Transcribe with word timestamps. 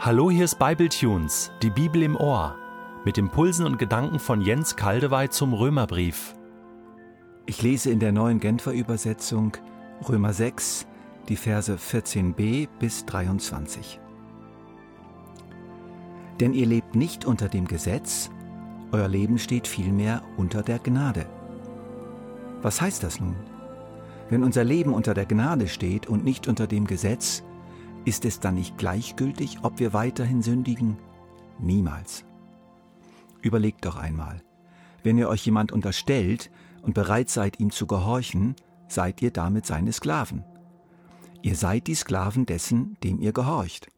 Hallo, 0.00 0.30
hier 0.30 0.44
ist 0.44 0.60
Bibletunes, 0.60 1.50
die 1.60 1.70
Bibel 1.70 2.04
im 2.04 2.14
Ohr, 2.14 2.54
mit 3.04 3.18
Impulsen 3.18 3.66
und 3.66 3.80
Gedanken 3.80 4.20
von 4.20 4.40
Jens 4.40 4.76
Kaldewey 4.76 5.28
zum 5.28 5.52
Römerbrief. 5.52 6.36
Ich 7.46 7.62
lese 7.62 7.90
in 7.90 7.98
der 7.98 8.12
neuen 8.12 8.38
Genfer 8.38 8.70
Übersetzung 8.70 9.56
Römer 10.08 10.32
6, 10.32 10.86
die 11.28 11.34
Verse 11.34 11.74
14b 11.74 12.68
bis 12.78 13.06
23. 13.06 13.98
Denn 16.38 16.54
ihr 16.54 16.66
lebt 16.66 16.94
nicht 16.94 17.24
unter 17.24 17.48
dem 17.48 17.66
Gesetz, 17.66 18.30
euer 18.92 19.08
Leben 19.08 19.36
steht 19.36 19.66
vielmehr 19.66 20.22
unter 20.36 20.62
der 20.62 20.78
Gnade. 20.78 21.26
Was 22.62 22.80
heißt 22.80 23.02
das 23.02 23.18
nun? 23.18 23.34
Wenn 24.30 24.44
unser 24.44 24.62
Leben 24.62 24.94
unter 24.94 25.12
der 25.12 25.26
Gnade 25.26 25.66
steht 25.66 26.06
und 26.06 26.22
nicht 26.22 26.46
unter 26.46 26.68
dem 26.68 26.86
Gesetz, 26.86 27.42
ist 28.04 28.24
es 28.24 28.40
dann 28.40 28.54
nicht 28.54 28.78
gleichgültig, 28.78 29.58
ob 29.62 29.78
wir 29.78 29.92
weiterhin 29.92 30.42
sündigen? 30.42 30.98
Niemals. 31.58 32.24
Überlegt 33.42 33.84
doch 33.84 33.96
einmal, 33.96 34.42
wenn 35.02 35.18
ihr 35.18 35.28
euch 35.28 35.44
jemand 35.46 35.72
unterstellt 35.72 36.50
und 36.82 36.94
bereit 36.94 37.30
seid, 37.30 37.60
ihm 37.60 37.70
zu 37.70 37.86
gehorchen, 37.86 38.56
seid 38.88 39.22
ihr 39.22 39.30
damit 39.30 39.66
seine 39.66 39.92
Sklaven. 39.92 40.44
Ihr 41.42 41.54
seid 41.54 41.86
die 41.86 41.94
Sklaven 41.94 42.46
dessen, 42.46 42.96
dem 43.04 43.20
ihr 43.20 43.32
gehorcht. 43.32 43.88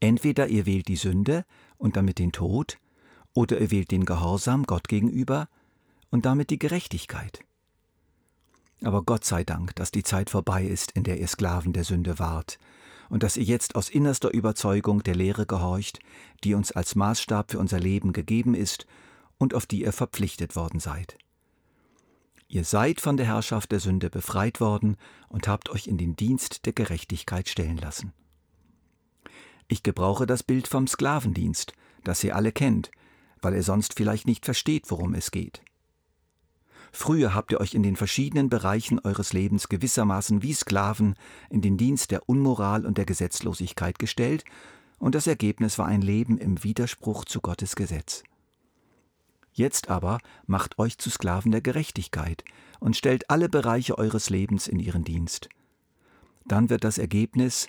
Entweder 0.00 0.48
ihr 0.48 0.66
wählt 0.66 0.88
die 0.88 0.96
Sünde 0.96 1.44
und 1.78 1.96
damit 1.96 2.18
den 2.18 2.32
Tod, 2.32 2.78
oder 3.34 3.60
ihr 3.60 3.70
wählt 3.70 3.90
den 3.90 4.04
Gehorsam 4.04 4.64
Gott 4.64 4.88
gegenüber 4.88 5.48
und 6.10 6.26
damit 6.26 6.50
die 6.50 6.58
Gerechtigkeit. 6.58 7.44
Aber 8.82 9.02
Gott 9.02 9.24
sei 9.24 9.44
Dank, 9.44 9.74
dass 9.76 9.90
die 9.90 10.02
Zeit 10.02 10.30
vorbei 10.30 10.64
ist, 10.64 10.92
in 10.92 11.04
der 11.04 11.20
ihr 11.20 11.28
Sklaven 11.28 11.72
der 11.72 11.84
Sünde 11.84 12.18
wart, 12.18 12.58
und 13.08 13.22
dass 13.22 13.36
ihr 13.36 13.44
jetzt 13.44 13.76
aus 13.76 13.88
innerster 13.90 14.32
Überzeugung 14.32 15.02
der 15.02 15.14
Lehre 15.14 15.46
gehorcht, 15.46 16.00
die 16.44 16.54
uns 16.54 16.72
als 16.72 16.94
Maßstab 16.94 17.52
für 17.52 17.58
unser 17.58 17.78
Leben 17.78 18.12
gegeben 18.12 18.54
ist 18.54 18.86
und 19.38 19.54
auf 19.54 19.66
die 19.66 19.82
ihr 19.82 19.92
verpflichtet 19.92 20.56
worden 20.56 20.80
seid. 20.80 21.16
Ihr 22.48 22.64
seid 22.64 23.00
von 23.00 23.16
der 23.16 23.26
Herrschaft 23.26 23.72
der 23.72 23.80
Sünde 23.80 24.10
befreit 24.10 24.60
worden 24.60 24.96
und 25.28 25.48
habt 25.48 25.70
euch 25.70 25.86
in 25.86 25.96
den 25.96 26.16
Dienst 26.16 26.66
der 26.66 26.72
Gerechtigkeit 26.72 27.48
stellen 27.48 27.78
lassen. 27.78 28.12
Ich 29.68 29.82
gebrauche 29.82 30.26
das 30.26 30.42
Bild 30.42 30.68
vom 30.68 30.86
Sklavendienst, 30.86 31.72
das 32.04 32.22
ihr 32.24 32.36
alle 32.36 32.52
kennt, 32.52 32.90
weil 33.40 33.54
ihr 33.54 33.62
sonst 33.62 33.94
vielleicht 33.94 34.26
nicht 34.26 34.44
versteht, 34.44 34.90
worum 34.90 35.14
es 35.14 35.30
geht. 35.30 35.62
Früher 36.92 37.34
habt 37.34 37.52
ihr 37.52 37.60
euch 37.60 37.74
in 37.74 37.82
den 37.82 37.96
verschiedenen 37.96 38.50
Bereichen 38.50 39.00
eures 39.00 39.32
Lebens 39.32 39.68
gewissermaßen 39.68 40.42
wie 40.42 40.52
Sklaven 40.52 41.14
in 41.48 41.62
den 41.62 41.78
Dienst 41.78 42.10
der 42.10 42.28
Unmoral 42.28 42.84
und 42.84 42.98
der 42.98 43.06
Gesetzlosigkeit 43.06 43.98
gestellt, 43.98 44.44
und 44.98 45.16
das 45.16 45.26
Ergebnis 45.26 45.78
war 45.78 45.86
ein 45.86 46.02
Leben 46.02 46.38
im 46.38 46.62
Widerspruch 46.62 47.24
zu 47.24 47.40
Gottes 47.40 47.74
Gesetz. 47.74 48.22
Jetzt 49.52 49.88
aber 49.88 50.18
macht 50.46 50.78
euch 50.78 50.96
zu 50.98 51.10
Sklaven 51.10 51.50
der 51.50 51.60
Gerechtigkeit 51.60 52.44
und 52.78 52.96
stellt 52.96 53.28
alle 53.28 53.48
Bereiche 53.48 53.98
eures 53.98 54.30
Lebens 54.30 54.68
in 54.68 54.78
ihren 54.78 55.02
Dienst. 55.02 55.48
Dann 56.46 56.70
wird 56.70 56.84
das 56.84 56.98
Ergebnis 56.98 57.68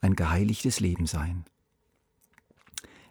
ein 0.00 0.16
geheiligtes 0.16 0.80
Leben 0.80 1.06
sein. 1.06 1.44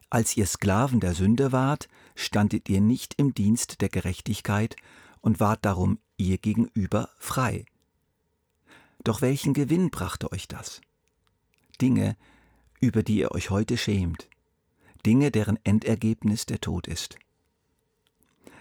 Als 0.10 0.36
ihr 0.36 0.48
Sklaven 0.48 1.00
der 1.00 1.14
Sünde 1.14 1.52
wart, 1.52 1.88
standet 2.16 2.68
ihr 2.70 2.82
nicht 2.82 3.14
im 3.18 3.36
Dienst 3.36 3.82
der 3.82 3.90
Gerechtigkeit, 3.90 4.76
und 5.22 5.39
wart 5.39 5.66
darum 5.66 6.00
ihr 6.17 6.38
gegenüber 6.38 7.09
frei. 7.17 7.66
Doch 9.03 9.22
welchen 9.22 9.53
Gewinn 9.53 9.89
brachte 9.89 10.31
euch 10.31 10.48
das? 10.48 10.81
Dinge, 11.81 12.17
über 12.80 13.03
die 13.03 13.17
ihr 13.20 13.31
euch 13.31 13.50
heute 13.50 13.78
schämt, 13.78 14.30
Dinge, 15.06 15.31
deren 15.31 15.57
Endergebnis 15.63 16.46
der 16.46 16.59
Tod 16.59 16.88
ist. 16.88 17.18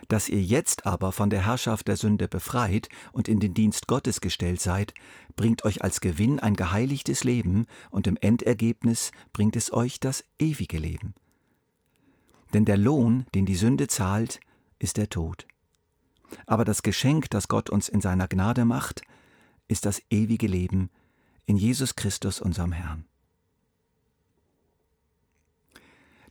Dass 0.07 0.29
ihr 0.29 0.43
jetzt 0.43 0.87
aber 0.87 1.13
von 1.13 1.29
der 1.29 1.45
Herrschaft 1.45 1.89
der 1.89 1.97
Sünde 1.97 2.29
befreit 2.29 2.89
und 3.13 3.29
in 3.29 3.41
den 3.41 3.53
Dienst 3.53 3.89
Gottes 3.89 4.21
gestellt 4.21 4.61
seid, 4.61 4.95
bringt 5.37 5.65
euch 5.65 5.83
als 5.83 6.01
Gewinn 6.01 6.41
ein 6.41 6.55
geheiligtes 6.55 7.25
Leben 7.25 7.67
und 7.91 8.07
im 8.07 8.17
Endergebnis 8.17 9.13
bringt 9.33 9.55
es 9.57 9.73
euch 9.73 10.01
das 10.01 10.25
ewige 10.39 10.79
Leben. 10.79 11.15
Denn 12.55 12.65
der 12.65 12.79
Lohn, 12.79 13.27
den 13.35 13.45
die 13.45 13.57
Sünde 13.57 13.89
zahlt, 13.89 14.41
ist 14.79 14.97
der 14.97 15.11
Tod. 15.11 15.47
Aber 16.47 16.65
das 16.65 16.83
Geschenk, 16.83 17.31
das 17.31 17.49
Gott 17.49 17.71
uns 17.71 17.89
in 17.89 18.01
seiner 18.01 18.29
Gnade 18.29 18.65
macht, 18.65 19.03
ist 19.69 19.85
das 19.87 20.03
ewige 20.11 20.47
Leben 20.47 20.91
in 21.47 21.57
Jesus 21.57 21.97
Christus, 21.97 22.41
unserem 22.41 22.73
Herrn. 22.73 23.05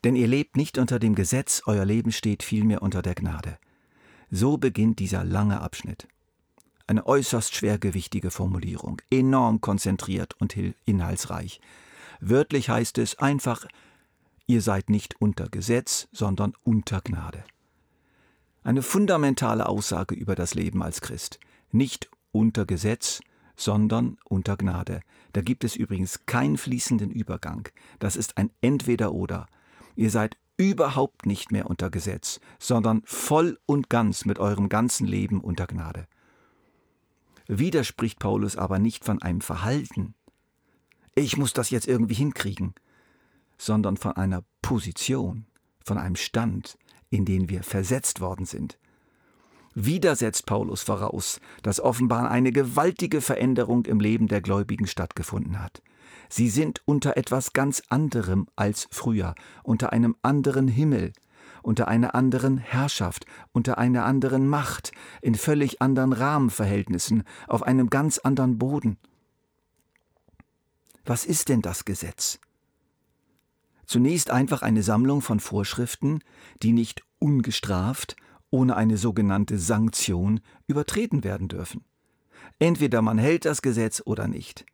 Denn 0.04 0.16
ihr 0.16 0.28
lebt 0.28 0.58
nicht 0.58 0.78
unter 0.78 1.00
dem 1.00 1.16
Gesetz, 1.16 1.64
euer 1.66 1.86
Leben 1.86 2.12
steht 2.12 2.44
vielmehr 2.44 2.82
unter 2.82 3.02
der 3.02 3.16
Gnade. 3.16 3.58
So 4.30 4.58
beginnt 4.58 5.00
dieser 5.00 5.24
lange 5.24 5.62
Abschnitt. 5.62 6.08
Eine 6.86 7.06
äußerst 7.06 7.56
schwergewichtige 7.56 8.32
Formulierung, 8.32 9.02
enorm 9.10 9.60
konzentriert 9.60 10.36
und 10.40 10.56
inhaltsreich. 10.86 11.60
Wörtlich 12.20 12.70
heißt 12.70 12.98
es 13.00 13.20
einfach, 13.20 13.66
ihr 14.46 14.62
seid 14.62 14.90
nicht 14.90 15.20
unter 15.20 15.50
Gesetz, 15.50 16.08
sondern 16.12 16.54
unter 16.64 17.02
Gnade. 17.02 17.44
Eine 18.68 18.82
fundamentale 18.82 19.70
Aussage 19.70 20.14
über 20.14 20.36
das 20.36 20.54
Leben 20.54 20.84
als 20.84 21.00
Christ. 21.00 21.40
Nicht 21.72 22.10
unter 22.34 22.66
Gesetz, 22.66 23.22
sondern 23.56 24.18
unter 24.26 24.58
Gnade. 24.58 25.00
Da 25.32 25.40
gibt 25.40 25.64
es 25.64 25.78
übrigens 25.78 26.26
keinen 26.26 26.58
fließenden 26.58 27.10
Übergang. 27.10 27.70
Das 28.00 28.18
ist 28.18 28.38
ein 28.38 28.52
Entweder-Oder. 28.60 29.48
Ihr 29.96 30.12
seid 30.12 30.36
überhaupt 30.58 31.26
nicht 31.26 31.50
mehr 31.50 31.70
unter 31.70 31.90
Gesetz, 31.90 32.42
sondern 32.60 33.04
voll 33.06 33.58
und 33.68 33.90
ganz 33.90 34.26
mit 34.26 34.38
eurem 34.38 34.68
ganzen 34.68 35.08
Leben 35.08 35.40
unter 35.40 35.66
Gnade. 35.66 36.06
Wieder 37.48 37.86
spricht 37.86 38.20
Paulus 38.20 38.58
aber 38.58 38.80
nicht 38.80 39.06
von 39.06 39.22
einem 39.22 39.40
Verhalten. 39.40 40.14
Ich 41.16 41.38
muss 41.38 41.54
das 41.54 41.70
jetzt 41.70 41.88
irgendwie 41.88 42.16
hinkriegen, 42.16 42.74
sondern 43.58 43.96
von 43.96 44.12
einer 44.18 44.44
Position, 44.62 45.46
von 45.86 45.98
einem 45.98 46.18
Stand, 46.18 46.78
in 47.10 47.26
den 47.26 47.50
wir 47.50 47.64
versetzt 47.64 48.22
worden 48.22 48.46
sind. 48.46 48.78
Wieder 49.80 50.16
setzt 50.16 50.48
Paulus 50.48 50.82
voraus, 50.82 51.40
dass 51.62 51.80
offenbar 51.80 52.32
eine 52.32 52.52
gewaltige 52.52 53.22
Veränderung 53.22 53.86
im 53.86 54.00
Leben 54.00 54.28
der 54.28 54.42
Gläubigen 54.42 54.88
stattgefunden 54.88 55.62
hat. 55.62 55.84
Sie 56.30 56.50
sind 56.50 56.82
unter 56.86 57.16
etwas 57.16 57.54
ganz 57.54 57.84
anderem 57.90 58.48
als 58.56 58.88
früher, 58.92 59.36
unter 59.64 59.94
einem 59.94 60.16
anderen 60.24 60.68
Himmel, 60.68 61.14
unter 61.62 61.88
einer 61.88 62.16
anderen 62.16 62.58
Herrschaft, 62.58 63.26
unter 63.52 63.78
einer 63.78 64.06
anderen 64.06 64.48
Macht, 64.48 64.92
in 65.22 65.36
völlig 65.36 65.82
anderen 65.82 66.14
Rahmenverhältnissen, 66.14 67.24
auf 67.48 67.64
einem 67.64 67.90
ganz 67.90 68.18
anderen 68.18 68.58
Boden. 68.58 68.98
Was 71.06 71.24
ist 71.24 71.50
denn 71.50 71.62
das 71.62 71.86
Gesetz? 71.86 72.40
Zunächst 73.88 74.32
einfach 74.32 74.62
eine 74.62 74.84
Sammlung 74.84 75.22
von 75.22 75.40
Vorschriften, 75.40 76.20
die 76.62 76.74
nicht 76.74 77.04
ungestraft, 77.20 78.18
ohne 78.50 78.76
eine 78.76 78.98
sogenannte 78.98 79.58
Sanktion, 79.58 80.42
übertreten 80.68 81.24
werden 81.24 81.48
dürfen. 81.48 81.86
Entweder 82.60 83.02
man 83.02 83.18
hält 83.18 83.46
das 83.46 83.62
Gesetz 83.62 84.02
oder 84.06 84.28
nicht. 84.28 84.66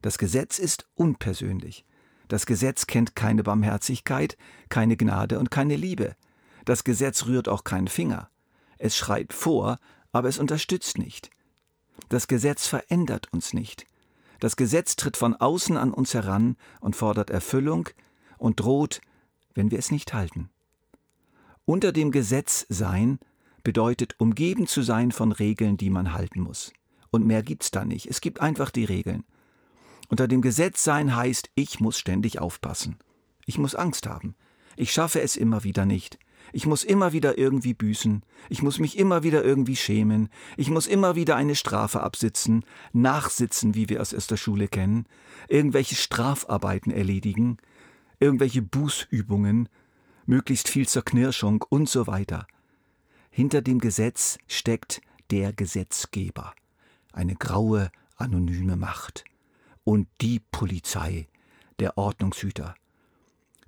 Das 0.00 0.16
Gesetz 0.16 0.58
ist 0.58 0.88
unpersönlich. 0.94 1.84
Das 2.28 2.46
Gesetz 2.46 2.86
kennt 2.86 3.14
keine 3.14 3.42
Barmherzigkeit, 3.42 4.38
keine 4.70 4.96
Gnade 4.96 5.38
und 5.38 5.50
keine 5.50 5.76
Liebe. 5.76 6.16
Das 6.64 6.82
Gesetz 6.82 7.26
rührt 7.26 7.48
auch 7.48 7.64
keinen 7.64 7.88
Finger. 7.88 8.30
Es 8.78 8.96
schreit 8.96 9.34
vor, 9.34 9.78
aber 10.12 10.28
es 10.28 10.38
unterstützt 10.38 10.96
nicht. 10.96 11.30
Das 12.08 12.26
Gesetz 12.26 12.66
verändert 12.66 13.30
uns 13.32 13.52
nicht. 13.52 13.84
Das 14.38 14.56
Gesetz 14.56 14.96
tritt 14.96 15.18
von 15.18 15.34
außen 15.34 15.76
an 15.76 15.92
uns 15.92 16.14
heran 16.14 16.56
und 16.80 16.96
fordert 16.96 17.28
Erfüllung, 17.28 17.90
und 18.40 18.60
droht, 18.60 19.00
wenn 19.54 19.70
wir 19.70 19.78
es 19.78 19.90
nicht 19.90 20.14
halten. 20.14 20.50
Unter 21.64 21.92
dem 21.92 22.10
Gesetz 22.10 22.66
sein 22.68 23.18
bedeutet 23.62 24.14
umgeben 24.18 24.66
zu 24.66 24.82
sein 24.82 25.12
von 25.12 25.32
Regeln, 25.32 25.76
die 25.76 25.90
man 25.90 26.12
halten 26.14 26.40
muss. 26.40 26.72
Und 27.10 27.26
mehr 27.26 27.42
gibt's 27.42 27.70
da 27.70 27.84
nicht. 27.84 28.06
Es 28.06 28.20
gibt 28.20 28.40
einfach 28.40 28.70
die 28.70 28.84
Regeln. 28.84 29.24
Unter 30.08 30.26
dem 30.26 30.42
Gesetz 30.42 30.82
sein 30.82 31.14
heißt, 31.14 31.50
ich 31.54 31.78
muss 31.80 31.98
ständig 31.98 32.40
aufpassen. 32.40 32.96
Ich 33.46 33.58
muss 33.58 33.74
Angst 33.74 34.06
haben. 34.06 34.34
Ich 34.76 34.92
schaffe 34.92 35.20
es 35.20 35.36
immer 35.36 35.62
wieder 35.62 35.86
nicht. 35.86 36.18
Ich 36.52 36.66
muss 36.66 36.82
immer 36.82 37.12
wieder 37.12 37.38
irgendwie 37.38 37.74
büßen. 37.74 38.22
Ich 38.48 38.62
muss 38.62 38.78
mich 38.78 38.98
immer 38.98 39.22
wieder 39.22 39.44
irgendwie 39.44 39.76
schämen. 39.76 40.28
Ich 40.56 40.70
muss 40.70 40.86
immer 40.86 41.14
wieder 41.14 41.36
eine 41.36 41.54
Strafe 41.54 42.00
absitzen, 42.00 42.64
nachsitzen, 42.92 43.74
wie 43.74 43.88
wir 43.88 44.00
es 44.00 44.14
aus 44.14 44.26
der 44.26 44.36
Schule 44.36 44.66
kennen, 44.66 45.06
irgendwelche 45.48 45.94
Strafarbeiten 45.94 46.92
erledigen, 46.92 47.58
irgendwelche 48.20 48.62
Bußübungen, 48.62 49.68
möglichst 50.26 50.68
viel 50.68 50.86
Zerknirschung 50.86 51.64
und 51.68 51.88
so 51.88 52.06
weiter. 52.06 52.46
Hinter 53.30 53.62
dem 53.62 53.78
Gesetz 53.78 54.38
steckt 54.46 55.00
der 55.30 55.52
Gesetzgeber, 55.52 56.54
eine 57.12 57.34
graue, 57.34 57.90
anonyme 58.16 58.76
Macht. 58.76 59.24
Und 59.82 60.06
die 60.20 60.40
Polizei, 60.52 61.26
der 61.78 61.98
Ordnungshüter, 61.98 62.74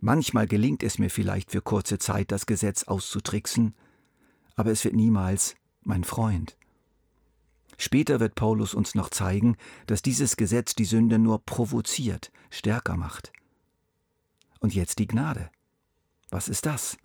Manchmal 0.04 0.48
gelingt 0.48 0.82
es 0.82 0.98
mir 0.98 1.10
vielleicht 1.10 1.52
für 1.52 1.62
kurze 1.62 1.96
Zeit, 1.96 2.32
das 2.32 2.46
Gesetz 2.46 2.82
auszutricksen, 2.82 3.72
aber 4.56 4.72
es 4.72 4.82
wird 4.82 4.96
niemals 4.96 5.54
mein 5.84 6.02
Freund. 6.02 6.56
Später 7.78 8.18
wird 8.18 8.34
Paulus 8.34 8.74
uns 8.74 8.96
noch 8.96 9.10
zeigen, 9.10 9.56
dass 9.86 10.02
dieses 10.02 10.36
Gesetz 10.36 10.74
die 10.74 10.86
Sünde 10.86 11.20
nur 11.20 11.44
provoziert, 11.44 12.32
stärker 12.50 12.96
macht. 12.96 13.32
Und 14.62 14.74
jetzt 14.74 14.98
die 14.98 15.06
Gnade. 15.06 15.50
Was 16.30 16.48
ist 16.48 16.64
das? 16.64 16.96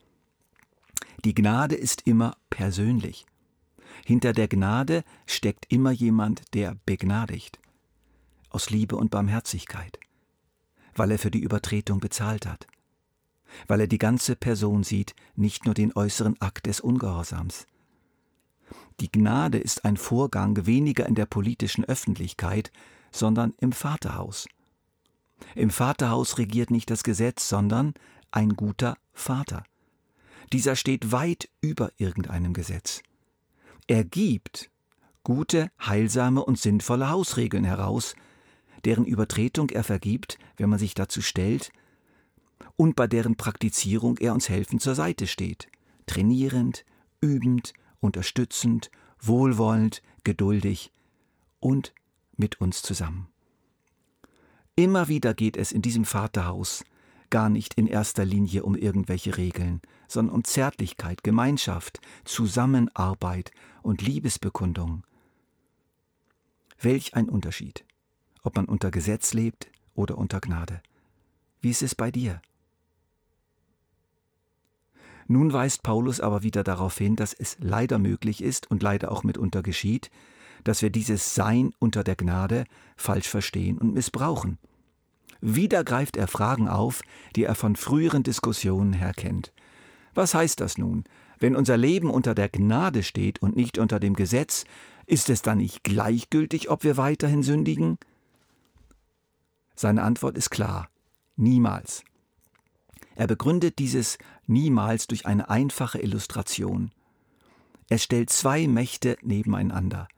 Die 1.25 1.33
Gnade 1.33 1.75
ist 1.75 2.07
immer 2.07 2.38
persönlich. 2.50 3.25
Hinter 4.06 4.31
der 4.31 4.48
Gnade 4.48 5.04
steckt 5.25 5.65
immer 5.69 5.92
jemand, 5.92 6.54
der 6.54 6.77
begnadigt. 6.86 7.59
Aus 8.50 8.69
Liebe 8.69 8.95
und 8.95 9.12
Barmherzigkeit. 9.12 10.00
Weil 10.95 11.12
er 11.12 11.19
für 11.19 11.31
die 11.31 11.42
Übertretung 11.42 12.00
bezahlt 12.00 12.45
hat 12.45 12.68
weil 13.68 13.81
er 13.81 13.88
die 13.88 13.98
ganze 13.98 14.36
Person 14.36 14.83
sieht, 14.83 15.15
nicht 15.36 15.65
nur 15.65 15.74
den 15.74 15.95
äußeren 15.95 16.39
Akt 16.42 16.65
des 16.65 16.80
Ungehorsams. 16.80 17.65
Die 19.00 19.12
Gnade 19.12 19.57
ist 19.57 19.86
ein 19.86 19.98
Vorgang 19.98 20.65
weniger 20.65 21.06
in 21.06 21.15
der 21.15 21.25
politischen 21.25 21.86
Öffentlichkeit, 21.86 22.71
sondern 23.12 23.54
im 23.59 23.71
Vaterhaus. 23.71 24.48
Im 25.56 25.69
Vaterhaus 25.69 26.38
regiert 26.38 26.72
nicht 26.72 26.89
das 26.89 27.04
Gesetz, 27.04 27.48
sondern 27.50 27.94
ein 28.31 28.56
guter 28.56 28.98
Vater. 29.13 29.63
Dieser 30.54 30.75
steht 30.75 31.12
weit 31.12 31.50
über 31.62 31.92
irgendeinem 31.98 32.54
Gesetz. 32.54 33.01
Er 33.88 34.04
gibt 34.04 34.69
gute, 35.24 35.72
heilsame 35.86 36.44
und 36.44 36.57
sinnvolle 36.57 37.10
Hausregeln 37.10 37.66
heraus, 37.66 38.16
deren 38.86 39.06
Übertretung 39.06 39.69
er 39.69 39.84
vergibt, 39.84 40.38
wenn 40.56 40.69
man 40.69 40.80
sich 40.80 40.94
dazu 40.94 41.22
stellt, 41.22 41.72
und 42.75 42.95
bei 42.95 43.07
deren 43.07 43.36
Praktizierung 43.36 44.18
er 44.19 44.33
uns 44.33 44.50
helfend 44.50 44.81
zur 44.81 44.95
Seite 44.95 45.28
steht, 45.28 45.68
trainierend, 46.06 46.86
übend, 47.22 47.74
unterstützend, 48.00 48.90
wohlwollend, 49.19 50.01
geduldig 50.24 50.92
und 51.60 51.94
mit 52.36 52.62
uns 52.62 52.81
zusammen. 52.81 53.28
Immer 54.79 55.07
wieder 55.07 55.33
geht 55.33 55.57
es 55.57 55.71
in 55.71 55.81
diesem 55.81 56.06
Vaterhaus 56.06 56.85
gar 57.31 57.50
nicht 57.50 57.74
in 57.74 57.88
erster 57.88 58.24
Linie 58.25 58.62
um 58.62 58.75
irgendwelche 58.75 59.35
Regeln, 59.35 59.81
sondern 60.07 60.35
um 60.35 60.44
Zärtlichkeit, 60.44 61.24
Gemeinschaft, 61.24 62.00
Zusammenarbeit 62.25 63.50
und 63.81 64.03
Liebesbekundung. 64.03 65.03
Welch 66.79 67.15
ein 67.15 67.27
Unterschied, 67.27 67.85
ob 68.44 68.56
man 68.56 68.65
unter 68.65 68.91
Gesetz 68.91 69.33
lebt 69.33 69.68
oder 69.95 70.15
unter 70.15 70.39
Gnade. 70.39 70.83
Wie 71.59 71.71
ist 71.71 71.81
es 71.81 71.95
bei 71.95 72.12
dir? 72.12 72.39
Nun 75.27 75.51
weist 75.51 75.81
Paulus 75.81 76.21
aber 76.21 76.44
wieder 76.44 76.63
darauf 76.63 77.00
hin, 77.00 77.15
dass 77.15 77.33
es 77.33 77.57
leider 77.59 77.97
möglich 77.97 78.44
ist 78.44 78.69
und 78.69 78.83
leider 78.83 79.12
auch 79.12 79.23
mitunter 79.23 79.63
geschieht, 79.63 80.12
dass 80.63 80.83
wir 80.83 80.91
dieses 80.91 81.33
Sein 81.33 81.73
unter 81.80 82.03
der 82.03 82.15
Gnade 82.15 82.65
falsch 82.95 83.27
verstehen 83.27 83.80
und 83.80 83.95
missbrauchen. 83.95 84.59
Wieder 85.49 85.85
greift 85.85 86.17
er 86.17 86.27
Fragen 86.27 86.67
auf, 86.67 87.03
die 87.38 87.45
er 87.45 87.55
von 87.55 87.77
früheren 87.77 88.21
Diskussionen 88.21 88.91
her 88.91 89.13
kennt. 89.13 89.53
Was 90.13 90.33
heißt 90.33 90.59
das 90.59 90.77
nun? 90.77 91.05
Wenn 91.39 91.55
unser 91.55 91.77
Leben 91.77 92.09
unter 92.09 92.35
der 92.35 92.49
Gnade 92.49 93.01
steht 93.01 93.41
und 93.41 93.55
nicht 93.55 93.77
unter 93.77 94.01
dem 94.01 94.13
Gesetz, 94.13 94.65
ist 95.05 95.29
es 95.29 95.41
dann 95.44 95.59
nicht 95.59 95.85
gleichgültig, 95.85 96.69
ob 96.69 96.83
wir 96.83 96.97
weiterhin 96.97 97.44
sündigen? 97.44 97.97
Seine 99.73 100.03
Antwort 100.03 100.38
ist 100.38 100.49
klar. 100.49 100.89
Niemals. 101.38 102.03
Er 103.15 103.27
begründet 103.27 103.79
dieses 103.79 104.17
niemals 104.47 105.07
durch 105.07 105.25
eine 105.25 105.49
einfache 105.49 105.99
Illustration. 105.99 106.91
Er 107.88 107.99
stellt 107.99 108.31
zwei 108.31 108.67
Mächte 108.67 109.15
nebeneinander, 109.21 110.09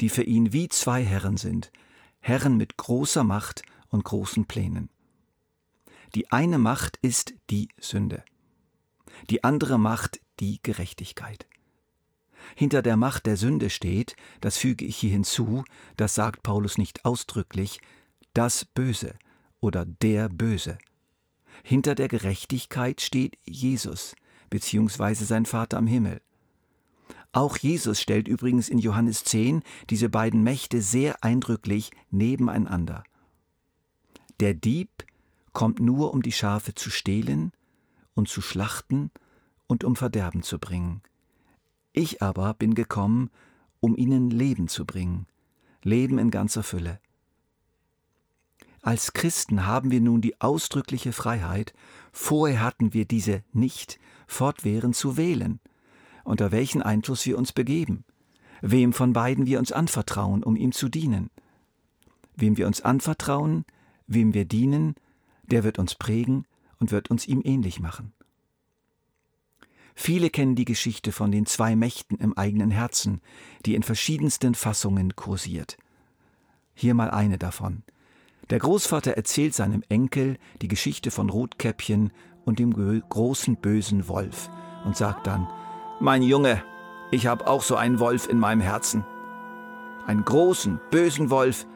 die 0.00 0.08
für 0.08 0.22
ihn 0.22 0.54
wie 0.54 0.70
zwei 0.70 1.04
Herren 1.04 1.36
sind, 1.36 1.72
Herren 2.20 2.56
mit 2.56 2.78
großer 2.78 3.22
Macht 3.22 3.64
und 3.88 4.04
großen 4.04 4.46
Plänen. 4.46 4.90
Die 6.14 6.30
eine 6.30 6.58
Macht 6.58 6.98
ist 7.02 7.34
die 7.50 7.68
Sünde, 7.78 8.24
die 9.30 9.44
andere 9.44 9.78
Macht 9.78 10.20
die 10.40 10.60
Gerechtigkeit. 10.62 11.46
Hinter 12.54 12.82
der 12.82 12.96
Macht 12.96 13.26
der 13.26 13.36
Sünde 13.36 13.68
steht, 13.68 14.16
das 14.40 14.56
füge 14.56 14.84
ich 14.84 14.96
hier 14.96 15.10
hinzu, 15.10 15.64
das 15.96 16.14
sagt 16.14 16.42
Paulus 16.42 16.78
nicht 16.78 17.04
ausdrücklich, 17.04 17.80
das 18.32 18.64
Böse 18.64 19.16
oder 19.60 19.84
der 19.84 20.28
Böse. 20.28 20.78
Hinter 21.62 21.94
der 21.94 22.08
Gerechtigkeit 22.08 23.00
steht 23.00 23.36
Jesus 23.44 24.14
beziehungsweise 24.50 25.24
sein 25.24 25.46
Vater 25.46 25.76
am 25.76 25.86
Himmel. 25.86 26.20
Auch 27.32 27.56
Jesus 27.58 28.00
stellt 28.00 28.26
übrigens 28.26 28.68
in 28.68 28.78
Johannes 28.78 29.24
10 29.24 29.62
diese 29.90 30.08
beiden 30.08 30.42
Mächte 30.42 30.80
sehr 30.80 31.22
eindrücklich 31.22 31.90
nebeneinander. 32.10 33.04
Der 34.40 34.54
Dieb 34.54 35.04
kommt 35.52 35.80
nur, 35.80 36.14
um 36.14 36.22
die 36.22 36.32
Schafe 36.32 36.74
zu 36.74 36.90
stehlen 36.90 37.52
und 38.14 38.28
zu 38.28 38.40
schlachten 38.40 39.10
und 39.66 39.84
um 39.84 39.96
Verderben 39.96 40.42
zu 40.42 40.58
bringen. 40.58 41.02
Ich 41.92 42.22
aber 42.22 42.54
bin 42.54 42.74
gekommen, 42.74 43.30
um 43.80 43.96
ihnen 43.96 44.30
Leben 44.30 44.68
zu 44.68 44.84
bringen, 44.84 45.26
Leben 45.82 46.18
in 46.18 46.30
ganzer 46.30 46.62
Fülle. 46.62 47.00
Als 48.82 49.12
Christen 49.12 49.66
haben 49.66 49.90
wir 49.90 50.00
nun 50.00 50.20
die 50.20 50.40
ausdrückliche 50.40 51.12
Freiheit, 51.12 51.74
vorher 52.12 52.62
hatten 52.62 52.94
wir 52.94 53.04
diese 53.04 53.42
nicht, 53.52 53.98
fortwährend 54.28 54.94
zu 54.94 55.16
wählen, 55.16 55.60
unter 56.24 56.52
welchen 56.52 56.82
Einfluss 56.82 57.26
wir 57.26 57.36
uns 57.36 57.52
begeben, 57.52 58.04
wem 58.60 58.92
von 58.92 59.12
beiden 59.12 59.46
wir 59.46 59.58
uns 59.58 59.72
anvertrauen, 59.72 60.44
um 60.44 60.54
ihm 60.54 60.72
zu 60.72 60.88
dienen. 60.88 61.30
Wem 62.36 62.56
wir 62.56 62.68
uns 62.68 62.80
anvertrauen, 62.80 63.64
wem 64.08 64.34
wir 64.34 64.44
dienen, 64.44 64.96
der 65.44 65.62
wird 65.62 65.78
uns 65.78 65.94
prägen 65.94 66.44
und 66.80 66.90
wird 66.90 67.10
uns 67.10 67.26
ihm 67.26 67.40
ähnlich 67.44 67.78
machen. 67.78 68.12
Viele 69.94 70.30
kennen 70.30 70.56
die 70.56 70.64
Geschichte 70.64 71.12
von 71.12 71.30
den 71.30 71.46
zwei 71.46 71.76
Mächten 71.76 72.18
im 72.18 72.36
eigenen 72.36 72.70
Herzen, 72.70 73.20
die 73.64 73.74
in 73.74 73.82
verschiedensten 73.82 74.54
Fassungen 74.54 75.14
kursiert. 75.14 75.76
Hier 76.74 76.94
mal 76.94 77.10
eine 77.10 77.38
davon– 77.38 77.84
der 78.50 78.60
Großvater 78.60 79.12
erzählt 79.12 79.54
seinem 79.54 79.82
Enkel 79.90 80.38
die 80.62 80.68
Geschichte 80.68 81.10
von 81.10 81.28
Rotkäppchen 81.28 82.12
und 82.46 82.58
dem 82.58 82.72
großen 82.72 83.56
bösen 83.56 84.08
Wolf 84.08 84.48
und 84.86 84.96
sagt 84.96 85.26
dann, 85.26 85.46
Mein 86.00 86.22
Junge, 86.22 86.62
ich 87.10 87.26
habe 87.26 87.46
auch 87.46 87.62
so 87.62 87.76
einen 87.76 88.00
Wolf 88.00 88.26
in 88.26 88.38
meinem 88.38 88.62
Herzen. 88.62 89.04
Einen 90.06 90.24
großen, 90.24 90.80
bösen 90.90 91.28
Wolf 91.28 91.66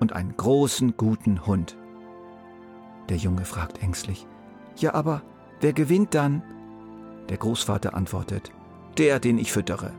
und 0.00 0.14
einen 0.14 0.34
großen, 0.34 0.96
guten 0.96 1.44
Hund. 1.44 1.76
Der 3.08 3.16
Junge 3.16 3.44
fragt 3.44 3.82
ängstlich, 3.82 4.26
Ja, 4.76 4.94
aber 4.94 5.22
wer 5.60 5.72
gewinnt 5.72 6.14
dann? 6.14 6.42
Der 7.28 7.36
Großvater 7.36 7.94
antwortet, 7.94 8.50
Der, 8.98 9.20
den 9.20 9.38
ich 9.38 9.52
füttere. 9.52 9.92